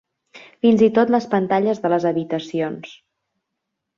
Fins 0.65 0.79
i 0.85 0.87
tot 0.95 1.11
les 1.15 1.27
pantalles 1.33 1.83
de 1.85 1.93
les 1.95 2.09
habitacions. 2.11 2.95